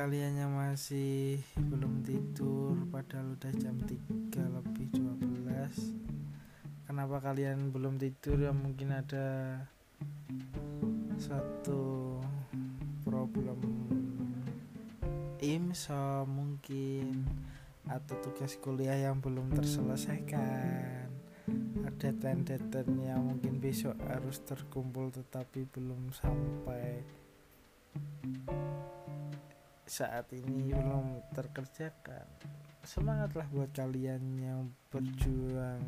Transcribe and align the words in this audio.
kalian 0.00 0.32
yang 0.32 0.56
masih 0.56 1.44
belum 1.60 2.00
tidur 2.00 2.72
padahal 2.88 3.36
udah 3.36 3.52
jam 3.60 3.76
3 3.84 4.32
lebih 4.32 4.88
12 4.96 6.88
kenapa 6.88 7.20
kalian 7.20 7.68
belum 7.68 8.00
tidur? 8.00 8.40
Ya 8.40 8.48
mungkin 8.56 8.96
ada 8.96 9.60
satu 11.20 12.16
problem 13.04 13.60
imso 15.44 16.24
mungkin 16.24 17.28
atau 17.84 18.16
tugas 18.24 18.56
kuliah 18.56 18.96
yang 18.96 19.20
belum 19.20 19.52
terselesaikan. 19.52 21.12
Ada 21.84 22.16
deadline 22.16 23.04
yang 23.04 23.36
mungkin 23.36 23.60
besok 23.60 24.00
harus 24.08 24.40
terkumpul 24.48 25.12
tetapi 25.12 25.68
belum 25.68 26.08
sampai 26.16 27.19
saat 29.90 30.30
ini 30.30 30.70
belum 30.70 31.34
terkerjakan 31.34 32.22
semangatlah 32.86 33.42
buat 33.50 33.74
kalian 33.74 34.22
yang 34.38 34.70
berjuang 34.86 35.82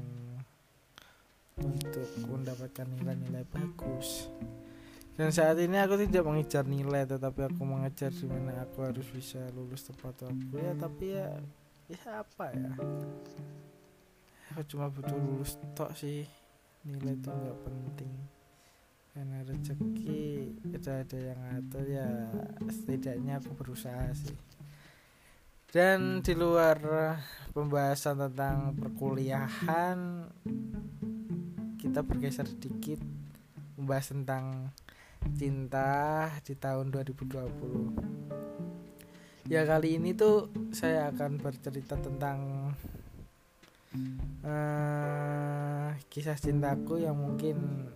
untuk 1.62 2.10
mendapatkan 2.26 2.82
nilai-nilai 2.98 3.46
bagus. 3.46 4.26
Dan 5.14 5.30
saat 5.30 5.54
ini 5.62 5.78
aku 5.78 5.94
tidak 6.02 6.26
mengejar 6.26 6.66
nilai 6.66 7.06
tetapi 7.06 7.46
aku 7.46 7.62
mengejar 7.62 8.10
di 8.10 8.26
mana 8.26 8.66
aku 8.66 8.82
harus 8.82 9.06
bisa 9.06 9.38
lulus 9.54 9.86
tepat 9.86 10.26
waktu. 10.26 10.54
Ya 10.58 10.72
tapi 10.74 11.06
ya 11.14 11.30
ya 11.86 12.26
apa 12.26 12.50
ya? 12.50 12.74
Aku 14.50 14.66
cuma 14.66 14.90
butuh 14.90 15.14
lulus 15.14 15.54
tok 15.78 15.94
sih. 15.94 16.26
Nilai 16.82 17.14
itu 17.14 17.30
nggak 17.30 17.58
penting 17.62 18.41
karena 19.12 19.44
rezeki 19.44 20.56
itu 20.72 20.88
ada 20.88 21.18
yang 21.20 21.36
ngatur 21.36 21.84
ya 21.84 22.32
setidaknya 22.64 23.38
aku 23.38 23.52
berusaha 23.52 24.08
sih. 24.16 24.36
Dan 25.72 26.20
di 26.20 26.36
luar 26.36 26.76
pembahasan 27.56 28.20
tentang 28.28 28.76
perkuliahan 28.76 30.28
kita 31.80 32.04
bergeser 32.04 32.44
sedikit 32.48 33.00
membahas 33.76 34.12
tentang 34.12 34.68
cinta 35.36 36.28
di 36.44 36.52
tahun 36.58 36.92
2020 36.92 38.12
ya 39.52 39.68
kali 39.68 40.00
ini 40.00 40.16
tuh 40.16 40.48
saya 40.72 41.12
akan 41.12 41.36
bercerita 41.42 41.98
tentang 41.98 42.72
uh, 44.46 45.92
kisah 46.08 46.38
cintaku 46.38 47.02
yang 47.02 47.18
mungkin 47.18 47.86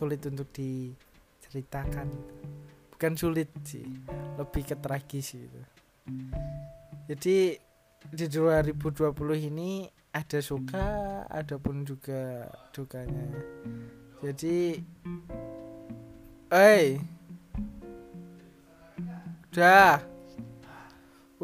sulit 0.00 0.24
untuk 0.24 0.48
diceritakan. 0.56 2.08
Bukan 2.96 3.12
sulit 3.20 3.52
sih 3.68 3.84
lebih 4.40 4.64
ke 4.64 4.76
tragis 4.80 5.36
gitu. 5.36 5.60
Jadi 7.04 7.60
di 8.08 8.26
2020 8.32 8.96
ini 9.52 9.84
ada 10.16 10.40
suka 10.40 10.88
ada 11.28 11.60
pun 11.60 11.84
juga 11.84 12.48
dukanya. 12.72 13.28
Jadi 14.24 14.80
eh 16.48 16.96
udah 19.52 20.00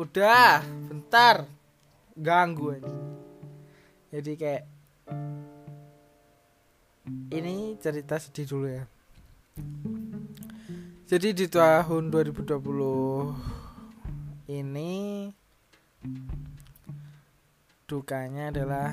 udah 0.01 0.65
bentar 0.89 1.45
ganggu 2.17 2.81
aja. 2.81 2.97
Jadi 4.17 4.33
kayak 4.41 4.76
ini 7.31 7.79
cerita 7.79 8.19
sedih 8.19 8.47
dulu 8.47 8.67
ya. 8.67 8.85
Jadi 11.07 11.29
di 11.33 11.47
tahun 11.47 12.11
2020 12.11 14.51
ini 14.51 15.31
dukanya 17.87 18.51
adalah 18.51 18.91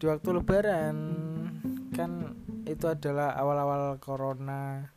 di 0.00 0.04
waktu 0.08 0.28
lebaran. 0.32 0.96
Kan 1.92 2.32
itu 2.64 2.88
adalah 2.88 3.36
awal-awal 3.36 4.00
corona 4.00 4.88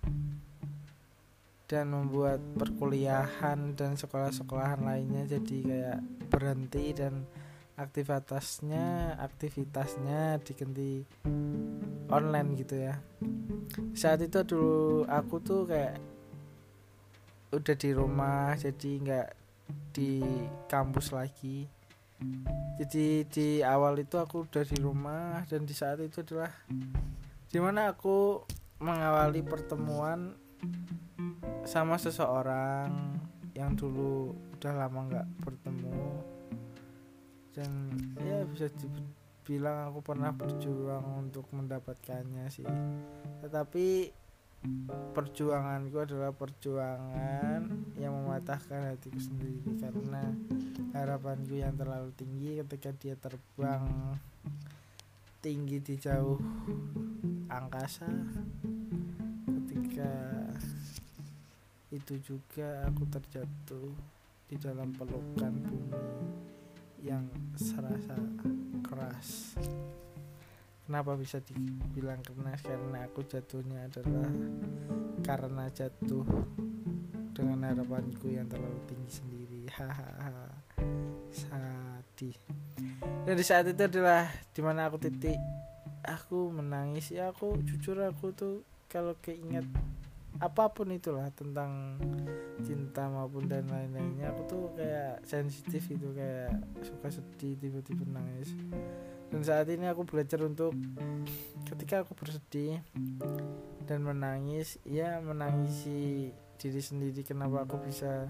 dan 1.68 1.90
membuat 1.90 2.40
perkuliahan 2.56 3.74
dan 3.74 3.98
sekolah-sekolahan 3.98 4.86
lainnya 4.86 5.26
jadi 5.26 5.58
kayak 5.66 6.00
berhenti 6.30 6.94
dan 6.94 7.26
aktivitasnya 7.74 9.18
aktivitasnya 9.18 10.38
diganti 10.46 11.02
online 12.14 12.50
gitu 12.60 12.76
ya. 12.78 12.96
Saat 13.98 14.22
itu 14.22 14.46
dulu 14.46 15.06
aku 15.10 15.42
tuh 15.42 15.66
kayak 15.66 15.98
udah 17.54 17.76
di 17.78 17.90
rumah 17.94 18.54
jadi 18.58 18.92
nggak 19.02 19.30
di 19.94 20.22
kampus 20.70 21.14
lagi. 21.14 21.66
Jadi 22.78 23.26
di 23.28 23.48
awal 23.66 24.00
itu 24.00 24.16
aku 24.22 24.46
udah 24.46 24.64
di 24.64 24.78
rumah 24.80 25.44
dan 25.50 25.66
di 25.66 25.74
saat 25.74 26.00
itu 26.00 26.22
adalah 26.22 26.54
di 27.50 27.60
mana 27.62 27.94
aku 27.94 28.42
mengawali 28.82 29.42
pertemuan 29.46 30.34
sama 31.64 31.98
seseorang 32.00 32.90
yang 33.54 33.78
dulu 33.78 34.34
udah 34.58 34.74
lama 34.74 35.00
nggak 35.10 35.28
bertemu 35.46 36.33
dan 37.54 37.70
ya 38.18 38.42
bisa 38.50 38.66
dibilang 38.74 39.94
aku 39.94 40.02
pernah 40.02 40.34
berjuang 40.34 41.06
untuk 41.22 41.46
mendapatkannya 41.54 42.50
sih. 42.50 42.66
Tetapi 43.46 44.10
perjuanganku 45.14 45.98
adalah 46.02 46.34
perjuangan 46.34 47.62
yang 48.00 48.14
mematahkan 48.16 48.96
hatiku 48.96 49.20
sendiri 49.22 49.78
karena 49.78 50.34
harapanku 50.98 51.62
yang 51.62 51.76
terlalu 51.78 52.10
tinggi 52.18 52.58
ketika 52.64 52.90
dia 52.98 53.16
terbang 53.20 53.86
tinggi 55.46 55.78
di 55.78 55.96
jauh 56.00 56.40
angkasa. 57.52 58.10
Ketika 59.46 60.12
itu 61.94 62.18
juga 62.26 62.90
aku 62.90 63.06
terjatuh 63.06 63.94
di 64.50 64.56
dalam 64.58 64.90
pelukan 64.98 65.54
bumi 65.62 66.13
kenapa 70.94 71.18
bisa 71.18 71.42
dibilang 71.42 72.22
keras 72.22 72.62
karena 72.62 73.10
aku 73.10 73.26
jatuhnya 73.26 73.90
adalah 73.90 74.30
karena 75.26 75.66
jatuh 75.74 76.22
dengan 77.34 77.66
harapanku 77.66 78.30
yang 78.30 78.46
terlalu 78.46 78.78
tinggi 78.86 79.10
sendiri. 79.10 79.62
Hahaha. 79.74 80.54
Sedih 81.34 82.38
dan 83.26 83.34
di 83.34 83.42
saat 83.42 83.66
itu 83.66 83.82
adalah 83.82 84.30
di 84.54 84.62
mana 84.62 84.86
aku 84.86 85.02
titik 85.02 85.34
aku 86.06 86.54
menangis. 86.54 87.10
Ya 87.10 87.34
aku 87.34 87.58
jujur 87.66 87.98
aku 88.06 88.30
tuh 88.38 88.62
kalau 88.86 89.18
keinget 89.18 89.66
apa 90.38 90.70
pun 90.78 90.94
itulah 90.94 91.34
tentang 91.34 91.98
cinta 92.62 93.10
maupun 93.10 93.50
dan 93.50 93.66
lain-lainnya 93.66 94.30
aku 94.30 94.42
tuh 94.46 94.64
kayak 94.78 95.26
sensitif 95.26 95.90
itu 95.90 96.14
kayak 96.14 96.54
suka 96.86 97.10
sedih 97.10 97.58
tiba-tiba 97.58 98.06
nangis 98.14 98.54
dan 99.34 99.42
saat 99.42 99.66
ini 99.74 99.90
aku 99.90 100.06
belajar 100.06 100.46
untuk 100.46 100.78
ketika 101.66 102.06
aku 102.06 102.14
bersedih 102.14 102.86
dan 103.90 104.06
menangis 104.06 104.78
ya 104.86 105.18
menangisi 105.26 106.30
diri 106.62 106.78
sendiri 106.78 107.26
kenapa 107.26 107.66
aku 107.66 107.82
bisa 107.82 108.30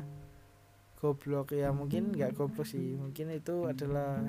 goblok. 1.04 1.52
Ya 1.52 1.76
mungkin 1.76 2.16
nggak 2.16 2.40
goblok 2.40 2.64
sih 2.64 2.96
mungkin 2.96 3.36
itu 3.36 3.68
adalah 3.68 4.24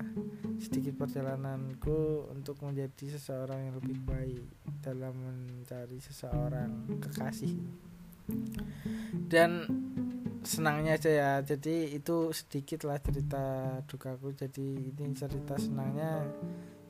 sedikit 0.59 0.99
perjalananku 0.99 2.27
untuk 2.35 2.59
menjadi 2.67 3.15
seseorang 3.15 3.71
yang 3.71 3.75
lebih 3.79 4.03
baik 4.03 4.43
dalam 4.83 5.15
mencari 5.15 6.03
seseorang 6.03 6.99
kekasih 6.99 7.55
dan 9.29 9.67
senangnya 10.45 11.01
aja 11.01 11.11
ya. 11.11 11.31
Jadi 11.41 11.97
itu 11.97 12.31
sedikit 12.31 12.85
lah 12.85 13.01
cerita 13.01 13.79
dukaku. 13.89 14.37
Jadi 14.37 14.93
ini 14.93 15.17
cerita 15.17 15.57
senangnya 15.57 16.29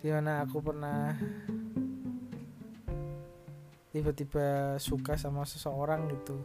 di 0.03 0.11
mana 0.11 0.43
aku 0.45 0.61
pernah 0.61 1.15
tiba-tiba 3.95 4.77
suka 4.83 5.15
sama 5.15 5.47
seseorang 5.47 6.11
gitu. 6.11 6.37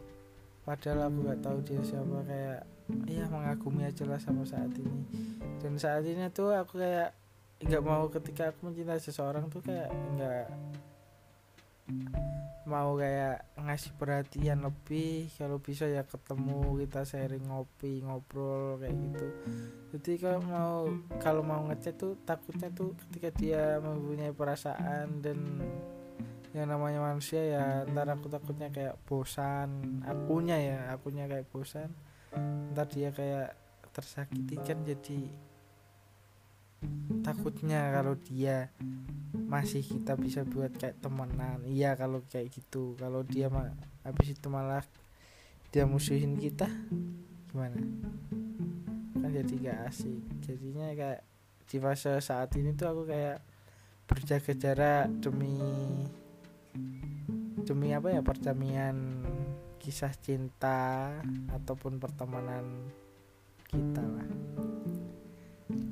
Padahal 0.62 1.10
aku 1.10 1.18
nggak 1.26 1.40
tahu 1.42 1.58
dia 1.66 1.82
siapa. 1.82 2.22
Kayak 2.24 2.62
iya 3.10 3.26
mengagumi 3.26 3.82
aja 3.84 4.06
lah 4.06 4.22
sama 4.22 4.46
saat 4.46 4.70
ini. 4.78 5.02
Dan 5.58 5.76
saat 5.76 6.06
ini 6.06 6.30
tuh 6.30 6.54
aku 6.54 6.78
kayak 6.78 7.12
nggak 7.60 7.84
mau 7.84 8.08
ketika 8.08 8.54
aku 8.54 8.72
mencintai 8.72 9.02
seseorang 9.02 9.52
tuh 9.52 9.60
kayak 9.60 9.92
nggak 10.16 10.46
mau 12.70 12.94
kayak 12.94 13.58
ngasih 13.58 13.92
perhatian 13.98 14.62
lebih 14.62 15.26
kalau 15.34 15.58
bisa 15.58 15.90
ya 15.90 16.06
ketemu 16.06 16.78
kita 16.86 17.02
sharing 17.02 17.42
ngopi 17.50 18.06
ngobrol 18.06 18.78
kayak 18.78 18.94
gitu. 18.94 19.26
Jadi 19.90 20.12
kalau 20.22 20.40
mau 20.46 20.76
kalau 21.18 21.42
mau 21.42 21.66
ngechat 21.66 21.98
tuh 21.98 22.14
takutnya 22.22 22.70
tuh 22.70 22.94
ketika 22.94 23.34
dia 23.34 23.64
mempunyai 23.82 24.30
perasaan 24.30 25.18
dan 25.18 25.58
yang 26.54 26.70
namanya 26.70 27.02
manusia 27.02 27.42
ya 27.42 27.64
ntar 27.90 28.06
aku 28.06 28.30
takutnya 28.30 28.70
kayak 28.70 28.94
bosan. 29.10 30.00
Akunya 30.06 30.54
ya 30.54 30.78
akunya 30.94 31.26
kayak 31.26 31.50
bosan. 31.50 31.90
Ntar 32.70 32.86
dia 32.86 33.10
kayak 33.10 33.58
tersakiti 33.90 34.54
kan 34.62 34.86
jadi 34.86 35.49
takutnya 37.20 37.92
kalau 37.92 38.16
dia 38.16 38.72
masih 39.50 39.82
kita 39.82 40.14
bisa 40.14 40.46
buat 40.46 40.70
kayak 40.74 41.02
temenan. 41.02 41.62
Iya 41.66 41.94
kalau 41.98 42.22
kayak 42.26 42.54
gitu. 42.54 42.94
Kalau 42.98 43.26
dia 43.26 43.50
mah 43.50 43.70
habis 44.06 44.34
itu 44.34 44.46
malah 44.46 44.82
dia 45.70 45.86
musuhin 45.86 46.38
kita 46.38 46.66
gimana? 47.50 47.78
Kan 49.18 49.30
jadi 49.30 49.54
gak 49.70 49.80
asik. 49.90 50.22
Jadinya 50.46 50.90
kayak 50.94 51.22
di 51.70 51.76
fase 51.78 52.18
saat 52.18 52.50
ini 52.58 52.74
tuh 52.74 52.90
aku 52.90 53.02
kayak 53.06 53.38
berjaga 54.10 54.52
jarak 54.58 55.06
demi 55.22 55.58
demi 57.62 57.94
apa 57.94 58.10
ya? 58.10 58.22
Perdamaian 58.22 58.96
kisah 59.78 60.12
cinta 60.14 61.10
ataupun 61.50 61.98
pertemanan 61.98 62.90
kita 63.70 64.02
lah. 64.02 64.28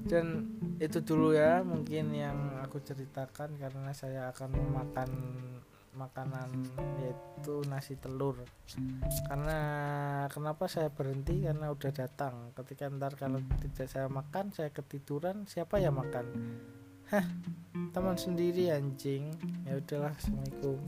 Dan 0.09 0.59
itu 0.79 0.99
dulu 1.03 1.35
ya 1.35 1.67
mungkin 1.67 2.15
yang 2.15 2.63
aku 2.63 2.79
ceritakan 2.79 3.59
karena 3.59 3.91
saya 3.91 4.31
akan 4.31 4.51
makan 4.71 5.11
makanan 5.99 6.71
yaitu 7.03 7.67
nasi 7.67 7.99
telur. 7.99 8.39
Karena 9.27 9.59
kenapa 10.31 10.71
saya 10.71 10.95
berhenti? 10.95 11.43
Karena 11.43 11.75
udah 11.75 11.91
datang. 11.91 12.55
Ketika 12.55 12.87
ntar 12.87 13.19
kalau 13.19 13.43
tidak 13.59 13.91
saya 13.91 14.07
makan 14.07 14.55
saya 14.55 14.71
ketiduran 14.71 15.51
siapa 15.51 15.83
ya 15.83 15.91
makan? 15.91 16.27
Hah 17.11 17.27
teman 17.91 18.15
sendiri 18.15 18.71
anjing. 18.71 19.35
Ya 19.67 19.83
udahlah 19.83 20.15
assalamualaikum 20.15 20.79